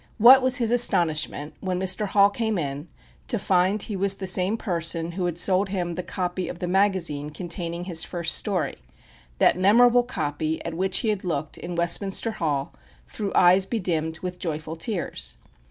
[0.17, 2.07] What was his astonishment, when Mr.
[2.07, 2.87] Hall came in,
[3.27, 6.65] to find he was the same person who had sold him the copy of the
[6.65, 8.77] magazine containing his first story
[9.37, 12.73] that memorable copy at which he had looked, in Westminster Hall,
[13.05, 15.37] through eyes bedimmed with joyful tears.